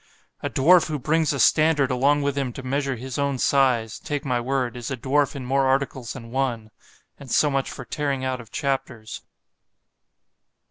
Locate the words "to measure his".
2.53-3.19